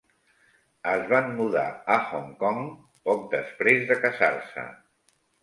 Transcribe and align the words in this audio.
Es 0.93 1.03
van 1.11 1.29
mudar 1.41 1.65
a 1.97 1.97
Hong 2.13 2.31
Kong 2.41 2.65
poc 3.11 3.29
després 3.35 3.87
de 3.93 4.01
casar-se. 4.09 4.67